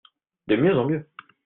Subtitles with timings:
[0.47, 1.07] De mieux en mieux.